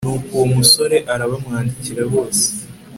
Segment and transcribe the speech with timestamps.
[0.05, 2.45] nuko uwo musore arabamwandikira bose